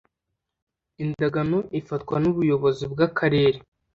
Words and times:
Indagano 1.03 1.57
Ifatwa 1.79 2.15
N 2.19 2.25
Ubuyobozi 2.31 2.83
Bw 2.91 2.97
Akarere 3.07 3.59